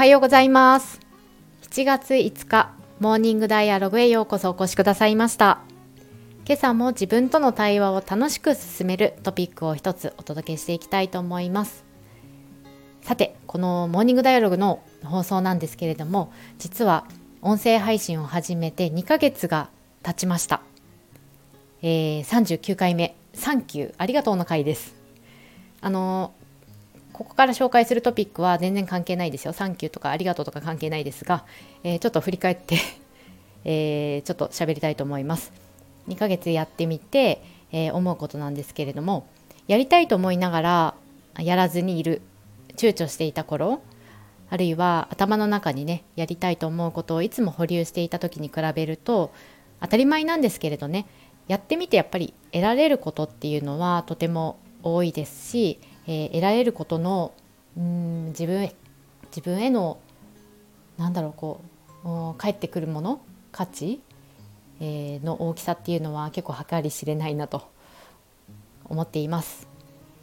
[0.00, 0.98] はようございます。
[1.60, 5.60] 7月5日モーニングダイアログへようこそお越しくださいました。
[6.46, 11.84] 今朝も自分との対話を楽しく進めるトピックを一つお届けしていきたいと思います。
[13.02, 17.04] さてこのモーニングダイアログの放送なんですけれども実は
[17.42, 19.68] 音声配信を始めて2ヶ月が
[20.02, 20.62] 経ちました、
[21.82, 23.16] えー、39回目。
[23.34, 23.94] サンキュー。
[23.98, 24.94] ありがとうの回です。
[25.82, 26.32] あの
[27.20, 29.52] ここから紹介するトピックは全然関係ないですよ。
[29.52, 31.44] サンキューとかありがとうとか関係ないですが、
[31.84, 32.78] えー、ちょっと振り返って
[33.66, 35.52] えー、ちょっと喋りたいと思います。
[36.08, 39.26] 2ヶ月やってみて、えー、思うことなんですけれども、
[39.68, 40.94] やりたいと思いながら
[41.38, 42.22] やらずにいる、
[42.78, 43.82] 躊躇していた頃、
[44.48, 49.30] あるいは頭の中にね、やりたいと思うことをいつも保留していた時に比べると、
[49.82, 51.04] 当たり前なんですけれどね、
[51.48, 57.32] やってみてやっぱり得られることっていうのはとても多いですし、えー、得られることの
[57.76, 58.70] うん自分
[59.34, 59.98] 自分への
[60.98, 61.60] なんだろうこ
[62.04, 63.20] う返ってくるもの
[63.52, 64.00] 価値、
[64.80, 67.68] えー、の大きさっていうのは結構計り知れないなと
[68.84, 69.68] 思っています。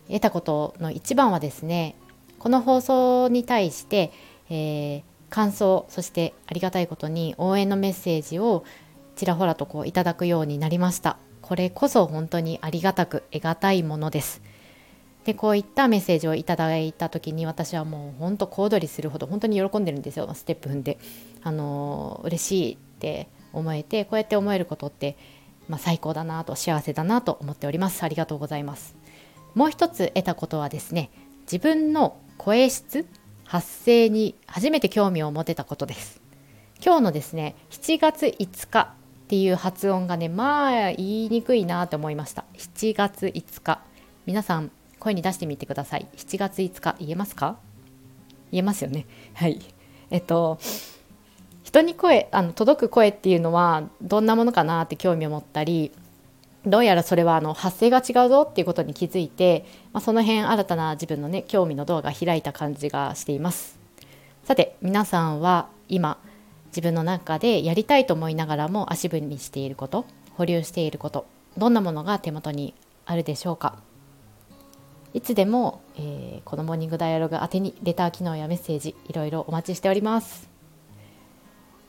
[0.08, 1.96] 得たことの一番はですね
[2.40, 4.12] この放送に対して、
[4.50, 8.64] えー、感想そしてありがたいことに応援のメッセージを
[9.16, 14.42] ちらほらとこういただくようになりましたこれこそ本当にありがたく得難いものです
[15.28, 20.34] でこういったメッセージをいただいた時に私はもう本当小躍りするほど本当に喜んでるんですよ。
[20.34, 20.98] ステップ踏んで。
[21.44, 25.18] あの嬉しいって思えてこうやって思えることって、
[25.68, 28.04] まあ、最高だなと幸せだなと思っております。
[28.04, 28.96] ありがとうございます。
[29.54, 31.12] もう一つ得たことはですね
[31.42, 33.06] 自分の声質
[33.44, 36.22] 発声に初めて興味を持てたことです。
[36.82, 38.94] 今日のですね7月5日
[39.26, 42.46] っていう発音がねまあ言いにくいなと思いました。
[42.58, 43.82] 7月5日。
[44.26, 46.08] 皆さん声に出してみてください。
[46.16, 47.58] 7月5日言えますか？
[48.52, 49.06] 言えますよね。
[49.36, 49.62] はい。
[50.10, 50.60] えっと
[51.64, 55.92] 人に声あの届く声っていうのはどんなものかなって興味を持ったり
[56.66, 63.78] どうやらそれはあの発声が違うぞっていうことに気づいて、まあ、その辺新たな自分のね興味のドアが開いた感じがしています。
[64.46, 66.18] さて皆さんは今
[66.68, 70.06] 自分の中でやりたいと思いながらも足踏みしていること
[70.36, 71.26] 保留していること
[71.58, 72.74] どんなものが手元に
[73.06, 73.78] あるでしょうか？
[75.14, 80.50] いつでも、えー、このモーニングダイアログ宛てにレター機能やメッセージいろいろお待ちしております。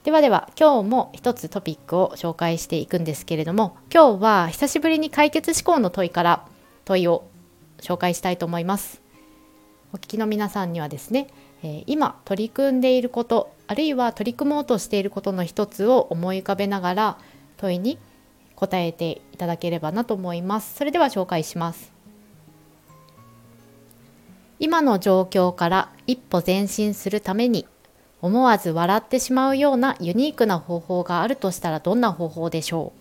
[0.05, 6.47] ではでは今日も一つトピックを紹介していくんですけれども今日は久しぶりに解決思考の問いから
[6.85, 7.25] 問いを
[7.81, 9.03] 紹介したいと思います。
[9.93, 11.29] お聞きの皆さんにはですね、
[11.63, 17.19] えー、今取り組んでいることあるいは取り組もうとしていることの一つを思い浮かべながら
[17.57, 17.99] 問いに
[18.55, 20.75] 答えていただければなと思います。
[20.75, 21.98] それでは紹介します。
[24.61, 27.67] 今の状況から一歩前進するために
[28.21, 32.93] 思わず笑ってしまうようなユニークな方法があるとしたらどんな方法でしょ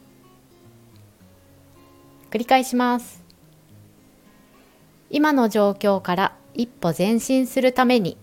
[2.30, 2.32] う？
[2.32, 3.24] 繰り返します。
[5.10, 8.18] 今の状況から一歩前進するために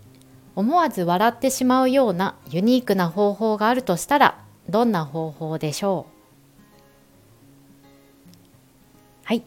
[0.54, 6.06] 思わず笑ってしまうようなユニークな方法があるとしたらどんな方法でしょ
[9.24, 9.26] う？
[9.26, 9.42] はい。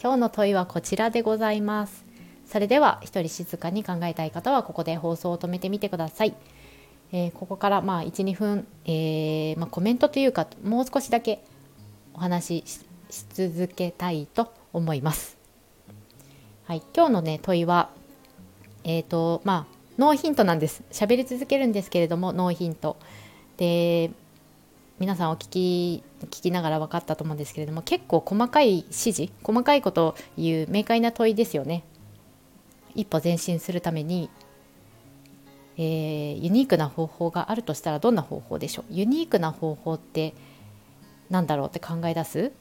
[0.00, 2.05] 今日の問いはこちらでございます。
[2.46, 6.34] それでは一人静かに考えたい方はここで放送を止めてみてください。
[7.12, 11.44] えー、ここからまあ12分、えー、まあ、コメントというかもう少しだけ
[12.14, 12.80] お話し
[13.10, 15.36] し続けたいと思います。
[16.64, 17.90] はい、今日のね問いは
[18.84, 20.82] え、ー、とまあノーヒントなんです。
[20.90, 22.96] 喋り続けるんですけれどもノーヒント。
[23.56, 24.10] で
[24.98, 31.84] 皆さんお聞き聞きながら分かったと思うんですけれども結構細かい指示細かいことを言う明快な問いですよね。
[32.96, 34.30] 一歩前進するために、
[35.76, 38.94] えー、ユニークな方法があるとしたらどんな方法でしょう？
[38.94, 40.34] ユニークな方法って
[41.30, 42.52] 何だろうって考え出す？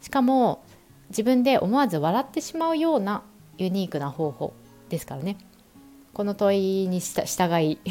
[0.00, 0.64] しかも
[1.10, 3.22] 自分で思わず笑ってしまうような
[3.58, 4.54] ユニークな方法
[4.88, 5.36] ですからね。
[6.14, 7.78] この問いに従い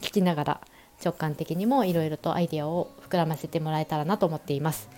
[0.00, 0.60] 聞きながら
[1.04, 4.88] 直感的にもいろいろとアイデアを膨らませてもらえたらなと思っています。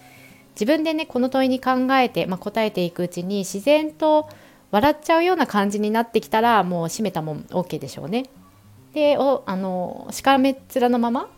[0.54, 4.28] 自分でねこの問いに考えて、まあ、答えていくうちに自然と
[4.74, 8.24] 笑っちゃうような感じになってきたらもう閉めたもん OK でしょうね。
[8.92, 11.30] でおあのしかめっ面のまま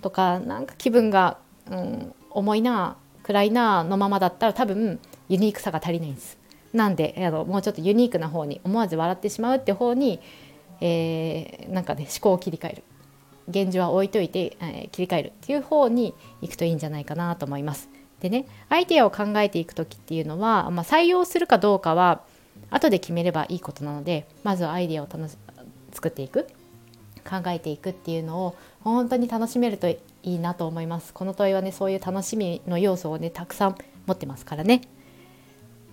[0.00, 1.38] とかなんか気分が、
[1.68, 6.38] うん、重いな暗いなのままだったら多分ユニークさが足りないんです。
[6.72, 10.20] なんであのもうちょっとユニークな方に思わず笑ってしまうって方に、
[10.80, 12.84] えー、なんかね思考を切り替える
[13.48, 17.88] 現状は置いといて、えー、切り替えるっていう方に行くといいんじゃないかなと思います。
[18.20, 22.22] でねアイデアを考えていく時っていうのは、まあ、採用するかどうかは
[22.70, 25.36] 後で決めればいいことなのでまずはアイデアを楽し
[25.92, 26.46] 作っていく。
[27.22, 31.12] 考えていくっていうのを本当に楽しめるといいなと思います。
[31.12, 33.76] この問いはねそういう楽しみの要素をねたくさん
[34.06, 34.82] 持ってますからね。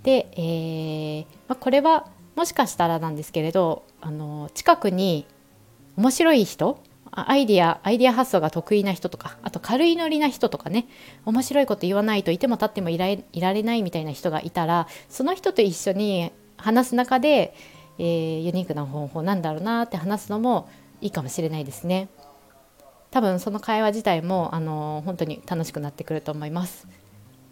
[0.03, 5.25] で、えーまあ、これはもしかしたらなんですけれどあの近くに
[5.97, 6.81] 面白い人
[7.11, 10.87] アイディアアイディア発想が得意な人とかあと軽いノリな人とかね
[11.25, 17.53] 面白いこと言わないといても立ってもいられないみたいな人がいたらその人と一緒に話す中で、
[17.97, 20.69] えー、ユニークな方法なんだろうなって話すのも
[21.01, 22.09] いいかもしれないですね。
[23.11, 26.87] 多分その会話自体もあの本当に楽しくなってくると思います。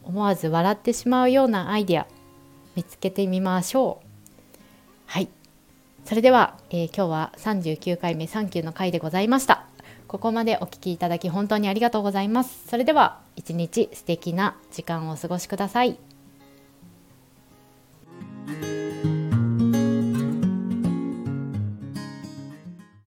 [0.03, 2.07] 思わず笑ってしまうようなアイディア
[2.75, 4.07] 見つけてみましょう。
[5.05, 5.29] はい。
[6.05, 9.65] それでは、えー、今日は39回目サンキューの回でございました。
[10.07, 12.67] ここまでお聴きいただき本当にありがとうございます。
[12.67, 15.97] それでは一日素敵な時間をお過ごしください。